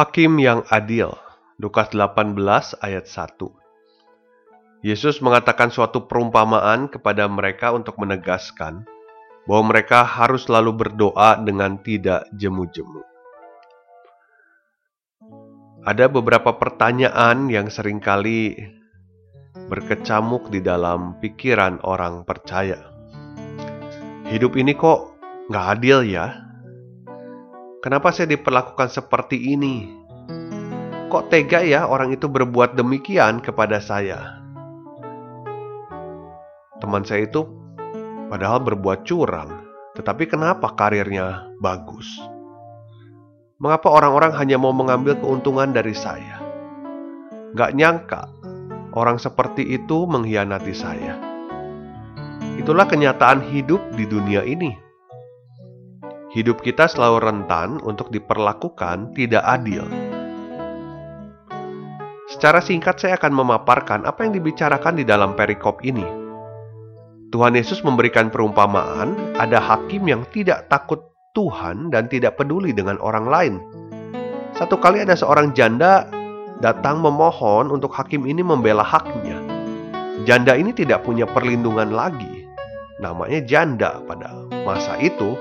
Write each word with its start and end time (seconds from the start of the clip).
Hakim 0.00 0.40
yang 0.40 0.64
adil. 0.72 1.12
Lukas 1.60 1.92
18 1.92 2.32
ayat 2.80 3.04
1. 3.04 4.80
Yesus 4.80 5.20
mengatakan 5.20 5.68
suatu 5.68 6.08
perumpamaan 6.08 6.88
kepada 6.88 7.28
mereka 7.28 7.76
untuk 7.76 8.00
menegaskan 8.00 8.88
bahwa 9.44 9.62
mereka 9.68 10.00
harus 10.00 10.48
selalu 10.48 10.72
berdoa 10.72 11.36
dengan 11.44 11.76
tidak 11.84 12.24
jemu-jemu. 12.32 13.04
Ada 15.84 16.08
beberapa 16.08 16.56
pertanyaan 16.56 17.52
yang 17.52 17.68
sering 17.68 18.00
kali 18.00 18.56
berkecamuk 19.68 20.48
di 20.48 20.64
dalam 20.64 21.20
pikiran 21.20 21.76
orang 21.84 22.24
percaya. 22.24 22.88
Hidup 24.32 24.56
ini 24.56 24.72
kok 24.72 25.12
nggak 25.52 25.66
adil 25.76 26.08
ya? 26.08 26.49
Kenapa 27.80 28.12
saya 28.12 28.28
diperlakukan 28.36 28.92
seperti 28.92 29.56
ini? 29.56 29.88
Kok 31.08 31.32
tega 31.32 31.64
ya 31.64 31.88
orang 31.88 32.12
itu 32.12 32.28
berbuat 32.28 32.76
demikian 32.76 33.40
kepada 33.40 33.80
saya? 33.80 34.36
Teman 36.76 37.08
saya 37.08 37.24
itu 37.24 37.48
padahal 38.28 38.60
berbuat 38.60 39.08
curang, 39.08 39.64
tetapi 39.96 40.28
kenapa 40.28 40.76
karirnya 40.76 41.48
bagus? 41.64 42.04
Mengapa 43.56 43.88
orang-orang 43.88 44.36
hanya 44.36 44.60
mau 44.60 44.76
mengambil 44.76 45.16
keuntungan 45.16 45.72
dari 45.72 45.96
saya? 45.96 46.36
Gak 47.56 47.80
nyangka 47.80 48.28
orang 48.92 49.16
seperti 49.16 49.64
itu 49.64 50.04
mengkhianati 50.04 50.76
saya. 50.76 51.16
Itulah 52.60 52.84
kenyataan 52.84 53.40
hidup 53.40 53.80
di 53.96 54.04
dunia 54.04 54.44
ini 54.44 54.89
hidup 56.30 56.62
kita 56.62 56.86
selalu 56.86 57.26
rentan 57.26 57.82
untuk 57.82 58.14
diperlakukan 58.14 59.10
tidak 59.18 59.42
adil. 59.42 59.82
Secara 62.30 62.62
singkat 62.62 63.02
saya 63.02 63.18
akan 63.18 63.34
memaparkan 63.34 64.06
apa 64.06 64.22
yang 64.22 64.38
dibicarakan 64.38 65.02
di 65.02 65.04
dalam 65.04 65.34
perikop 65.34 65.82
ini. 65.82 66.06
Tuhan 67.34 67.58
Yesus 67.58 67.82
memberikan 67.82 68.30
perumpamaan, 68.30 69.34
ada 69.38 69.58
hakim 69.58 70.06
yang 70.06 70.22
tidak 70.30 70.70
takut 70.70 71.02
Tuhan 71.34 71.90
dan 71.90 72.06
tidak 72.06 72.38
peduli 72.38 72.70
dengan 72.70 72.98
orang 73.02 73.26
lain. 73.26 73.54
Satu 74.54 74.78
kali 74.78 75.02
ada 75.02 75.18
seorang 75.18 75.50
janda 75.54 76.06
datang 76.62 77.02
memohon 77.02 77.74
untuk 77.74 77.90
hakim 77.90 78.26
ini 78.26 78.42
membela 78.42 78.86
haknya. 78.86 79.38
Janda 80.26 80.54
ini 80.54 80.70
tidak 80.70 81.02
punya 81.02 81.26
perlindungan 81.26 81.90
lagi. 81.90 82.46
Namanya 83.02 83.42
janda 83.46 83.98
pada 84.06 84.30
masa 84.66 84.98
itu 85.00 85.34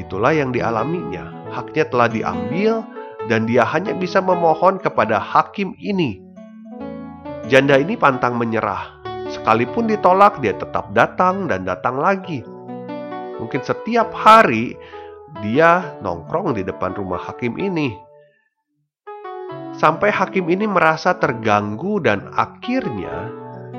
Itulah 0.00 0.34
yang 0.34 0.50
dialaminya. 0.50 1.30
Haknya 1.54 1.86
telah 1.86 2.08
diambil 2.10 2.82
dan 3.30 3.46
dia 3.46 3.64
hanya 3.64 3.94
bisa 3.94 4.18
memohon 4.18 4.82
kepada 4.82 5.16
hakim 5.16 5.72
ini. 5.78 6.20
Janda 7.46 7.76
ini 7.78 7.94
pantang 7.94 8.36
menyerah. 8.40 9.00
Sekalipun 9.28 9.88
ditolak, 9.88 10.40
dia 10.44 10.52
tetap 10.56 10.92
datang 10.92 11.48
dan 11.48 11.64
datang 11.64 11.96
lagi. 11.96 12.44
Mungkin 13.40 13.60
setiap 13.64 14.12
hari 14.12 14.76
dia 15.42 15.98
nongkrong 16.04 16.54
di 16.54 16.62
depan 16.62 16.94
rumah 16.94 17.18
hakim 17.18 17.56
ini. 17.58 17.96
Sampai 19.74 20.14
hakim 20.14 20.46
ini 20.46 20.70
merasa 20.70 21.18
terganggu 21.18 21.98
dan 21.98 22.30
akhirnya 22.38 23.32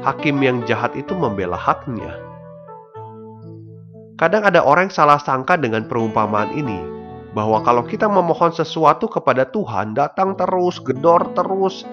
hakim 0.03 0.43
yang 0.43 0.59
jahat 0.67 0.91
itu 0.99 1.15
membela 1.15 1.55
haknya. 1.55 2.24
Kadang 4.15 4.47
ada 4.47 4.63
orang 4.63 4.87
yang 4.87 4.95
salah 4.95 5.19
sangka 5.19 5.59
dengan 5.59 5.91
perumpamaan 5.91 6.55
ini, 6.55 6.79
bahwa 7.35 7.59
kalau 7.67 7.83
kita 7.83 8.07
memohon 8.07 8.55
sesuatu 8.55 9.11
kepada 9.11 9.43
Tuhan, 9.51 9.91
datang 9.91 10.39
terus, 10.39 10.79
gedor 10.79 11.35
terus, 11.35 11.83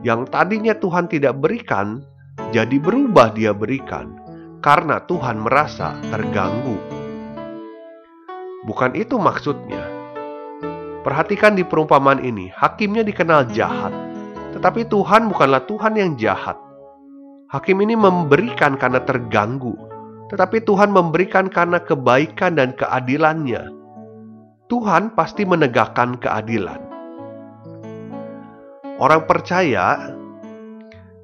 yang 0.00 0.24
tadinya 0.24 0.72
Tuhan 0.72 1.12
tidak 1.12 1.36
berikan, 1.36 2.00
jadi 2.56 2.72
berubah 2.80 3.36
dia 3.36 3.52
berikan, 3.52 4.16
karena 4.64 5.04
Tuhan 5.04 5.44
merasa 5.44 5.92
terganggu. 6.08 6.80
Bukan 8.64 8.96
itu 8.96 9.20
maksudnya. 9.20 9.84
Perhatikan 11.04 11.52
di 11.52 11.68
perumpamaan 11.68 12.24
ini, 12.24 12.48
hakimnya 12.48 13.04
dikenal 13.04 13.52
jahat, 13.52 13.92
tetapi 14.56 14.88
Tuhan 14.88 15.28
bukanlah 15.28 15.68
Tuhan 15.68 16.00
yang 16.00 16.16
jahat. 16.16 16.56
Hakim 17.52 17.80
ini 17.84 17.92
memberikan 17.92 18.76
karena 18.80 19.04
terganggu, 19.04 19.87
tetapi 20.28 20.60
Tuhan 20.64 20.92
memberikan 20.92 21.48
karena 21.48 21.80
kebaikan 21.80 22.60
dan 22.60 22.76
keadilannya. 22.76 23.72
Tuhan 24.68 25.16
pasti 25.16 25.48
menegakkan 25.48 26.20
keadilan. 26.20 26.80
Orang 29.00 29.24
percaya 29.24 30.12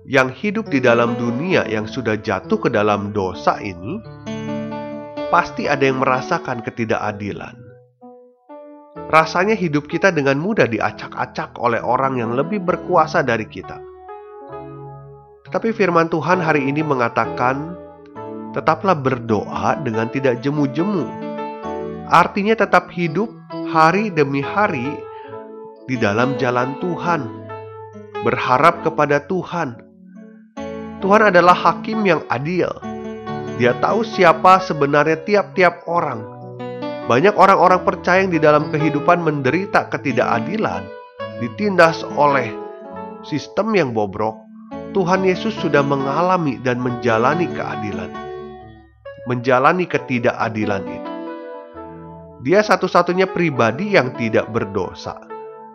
yang 0.08 0.32
hidup 0.32 0.72
di 0.72 0.80
dalam 0.80 1.16
dunia 1.20 1.68
yang 1.68 1.84
sudah 1.84 2.16
jatuh 2.16 2.56
ke 2.56 2.72
dalam 2.72 3.12
dosa 3.12 3.60
ini, 3.60 4.00
pasti 5.28 5.68
ada 5.68 5.84
yang 5.84 6.00
merasakan 6.00 6.64
ketidakadilan. 6.64 7.56
Rasanya 9.12 9.52
hidup 9.52 9.84
kita 9.90 10.08
dengan 10.14 10.40
mudah 10.40 10.64
diacak-acak 10.64 11.60
oleh 11.60 11.82
orang 11.84 12.16
yang 12.16 12.32
lebih 12.32 12.64
berkuasa 12.64 13.20
dari 13.20 13.44
kita. 13.44 13.76
Tetapi 15.44 15.70
firman 15.76 16.08
Tuhan 16.08 16.40
hari 16.40 16.64
ini 16.64 16.80
mengatakan, 16.80 17.83
tetaplah 18.54 18.94
berdoa 18.94 19.82
dengan 19.82 20.06
tidak 20.08 20.38
jemu-jemu. 20.40 21.04
Artinya 22.06 22.54
tetap 22.54 22.88
hidup 22.94 23.26
hari 23.74 24.14
demi 24.14 24.38
hari 24.38 24.86
di 25.90 25.98
dalam 25.98 26.38
jalan 26.38 26.78
Tuhan, 26.78 27.26
berharap 28.22 28.86
kepada 28.86 29.26
Tuhan. 29.26 29.82
Tuhan 31.02 31.22
adalah 31.34 31.52
hakim 31.52 32.06
yang 32.06 32.22
adil. 32.30 32.70
Dia 33.58 33.76
tahu 33.82 34.06
siapa 34.06 34.62
sebenarnya 34.62 35.20
tiap-tiap 35.26 35.84
orang. 35.90 36.22
Banyak 37.04 37.36
orang-orang 37.36 37.84
percaya 37.84 38.24
yang 38.24 38.32
di 38.32 38.40
dalam 38.40 38.72
kehidupan 38.72 39.20
menderita 39.20 39.92
ketidakadilan, 39.92 40.88
ditindas 41.42 42.00
oleh 42.16 42.48
sistem 43.26 43.76
yang 43.76 43.92
bobrok. 43.92 44.40
Tuhan 44.96 45.26
Yesus 45.26 45.52
sudah 45.58 45.82
mengalami 45.84 46.56
dan 46.62 46.80
menjalani 46.80 47.50
keadilan 47.50 48.23
menjalani 49.24 49.88
ketidakadilan 49.88 50.84
itu. 50.84 51.12
Dia 52.44 52.60
satu-satunya 52.60 53.32
pribadi 53.32 53.96
yang 53.96 54.12
tidak 54.20 54.52
berdosa. 54.52 55.16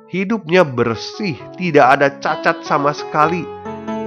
Hidupnya 0.09 0.65
bersih, 0.65 1.37
tidak 1.57 1.85
ada 1.97 2.07
cacat 2.21 2.61
sama 2.65 2.93
sekali, 2.93 3.45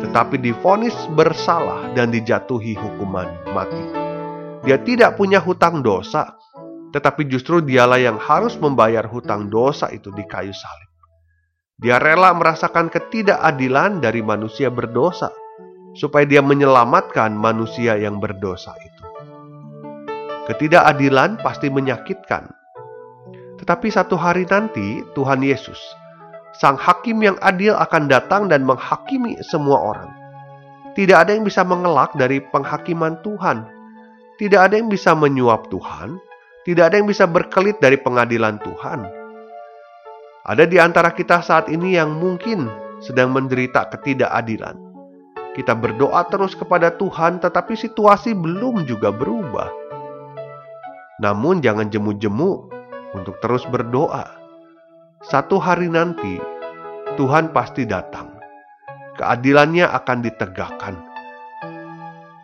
tetapi 0.03 0.39
difonis 0.39 0.95
bersalah 1.15 1.91
dan 1.95 2.11
dijatuhi 2.15 2.75
hukuman 2.75 3.27
mati. 3.55 3.83
Dia 4.63 4.79
tidak 4.79 5.19
punya 5.19 5.43
hutang 5.43 5.83
dosa, 5.83 6.39
tetapi 6.95 7.27
justru 7.27 7.59
dialah 7.63 7.99
yang 7.99 8.19
harus 8.19 8.55
membayar 8.59 9.07
hutang 9.11 9.51
dosa 9.51 9.91
itu 9.91 10.15
di 10.15 10.23
kayu 10.27 10.55
salib. 10.55 10.91
Dia 11.83 11.99
rela 11.99 12.31
merasakan 12.31 12.95
ketidakadilan 12.95 13.99
dari 13.99 14.23
manusia 14.23 14.71
berdosa, 14.71 15.35
supaya 15.99 16.23
dia 16.23 16.39
menyelamatkan 16.45 17.35
manusia 17.35 17.99
yang 17.99 18.23
berdosa 18.23 18.71
itu. 18.79 18.92
Ketidakadilan 20.53 21.41
pasti 21.41 21.73
menyakitkan. 21.73 22.45
Tetapi 23.57 23.89
satu 23.89 24.21
hari 24.21 24.45
nanti 24.45 25.01
Tuhan 25.17 25.41
Yesus, 25.41 25.81
Sang 26.61 26.77
Hakim 26.77 27.25
yang 27.25 27.41
adil 27.41 27.73
akan 27.73 28.05
datang 28.05 28.53
dan 28.53 28.61
menghakimi 28.61 29.41
semua 29.41 29.81
orang. 29.81 30.13
Tidak 30.93 31.17
ada 31.17 31.33
yang 31.33 31.49
bisa 31.49 31.65
mengelak 31.65 32.13
dari 32.21 32.45
penghakiman 32.53 33.17
Tuhan. 33.25 33.65
Tidak 34.37 34.61
ada 34.61 34.77
yang 34.77 34.93
bisa 34.93 35.17
menyuap 35.17 35.73
Tuhan. 35.73 36.21
Tidak 36.69 36.85
ada 36.85 37.01
yang 37.01 37.09
bisa 37.09 37.25
berkelit 37.25 37.81
dari 37.81 37.97
pengadilan 37.97 38.61
Tuhan. 38.61 39.09
Ada 40.45 40.69
di 40.69 40.77
antara 40.77 41.17
kita 41.17 41.41
saat 41.41 41.73
ini 41.73 41.97
yang 41.97 42.13
mungkin 42.13 42.69
sedang 43.01 43.33
menderita 43.33 43.89
ketidakadilan. 43.89 44.77
Kita 45.57 45.73
berdoa 45.73 46.29
terus 46.29 46.53
kepada 46.53 46.93
Tuhan, 46.93 47.41
tetapi 47.41 47.73
situasi 47.73 48.37
belum 48.37 48.85
juga 48.85 49.09
berubah 49.09 49.82
Namun 51.21 51.61
jangan 51.61 51.93
jemu-jemu 51.93 52.51
untuk 53.13 53.37
terus 53.45 53.69
berdoa. 53.69 54.25
Satu 55.29 55.61
hari 55.61 55.93
nanti 55.93 56.41
Tuhan 57.21 57.53
pasti 57.53 57.85
datang. 57.85 58.33
Keadilannya 59.21 59.85
akan 59.85 60.19
ditegakkan. 60.25 60.95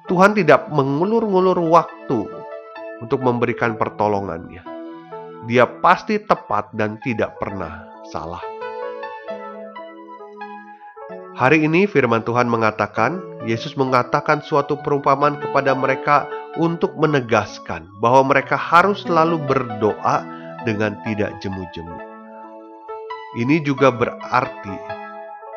Tuhan 0.08 0.36
tidak 0.36 0.68
mengulur-ngulur 0.68 1.56
waktu 1.72 2.20
untuk 3.00 3.20
memberikan 3.24 3.76
pertolongannya. 3.76 4.64
Dia 5.48 5.64
pasti 5.80 6.20
tepat 6.20 6.72
dan 6.76 7.00
tidak 7.00 7.40
pernah 7.40 7.88
salah. 8.12 8.42
Hari 11.38 11.62
ini 11.64 11.86
firman 11.86 12.26
Tuhan 12.26 12.50
mengatakan, 12.50 13.22
Yesus 13.46 13.78
mengatakan 13.78 14.42
suatu 14.42 14.78
perumpamaan 14.82 15.38
kepada 15.38 15.70
mereka 15.76 16.26
untuk 16.58 16.98
menegaskan 16.98 17.86
bahwa 18.02 18.34
mereka 18.34 18.58
harus 18.58 19.06
selalu 19.06 19.38
berdoa 19.46 20.26
dengan 20.66 20.98
tidak 21.06 21.38
jemu-jemu. 21.38 21.98
Ini 23.38 23.62
juga 23.62 23.94
berarti 23.94 24.74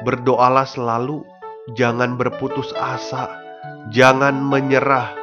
berdoalah 0.05 0.67
selalu, 0.67 1.25
jangan 1.73 2.19
berputus 2.19 2.69
asa, 2.77 3.31
jangan 3.89 4.37
menyerah. 4.37 5.17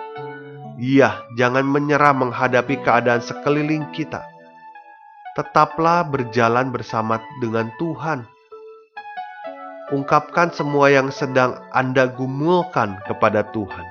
Iya, 0.78 1.22
jangan 1.38 1.66
menyerah 1.66 2.14
menghadapi 2.14 2.82
keadaan 2.82 3.22
sekeliling 3.22 3.86
kita. 3.94 4.22
Tetaplah 5.38 6.06
berjalan 6.06 6.74
bersama 6.74 7.22
dengan 7.38 7.70
Tuhan 7.78 8.26
ungkapkan 9.92 10.52
semua 10.52 10.92
yang 10.92 11.08
sedang 11.12 11.56
Anda 11.72 12.08
gumulkan 12.12 13.00
kepada 13.08 13.44
Tuhan. 13.52 13.86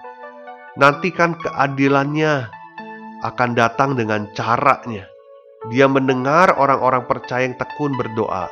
Nantikan 0.78 1.34
keadilannya 1.42 2.50
akan 3.26 3.50
datang 3.58 3.98
dengan 3.98 4.30
caranya. 4.38 5.10
Dia 5.74 5.90
mendengar 5.90 6.54
orang-orang 6.54 7.10
percaya 7.10 7.50
yang 7.50 7.58
tekun 7.58 7.98
berdoa 7.98 8.46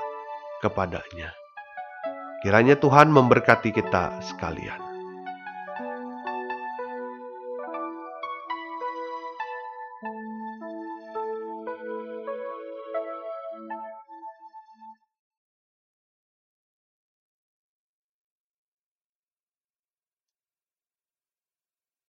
kepadanya. 0.65 1.33
Kiranya 2.41 2.77
Tuhan 2.77 3.13
memberkati 3.13 3.73
kita 3.73 4.21
sekalian. 4.21 4.84